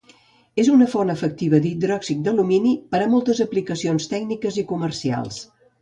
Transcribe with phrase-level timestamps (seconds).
[0.61, 5.43] És una font efectiva d'hidròxid d'alumini per a moltes aplicacions tècniques i comercials.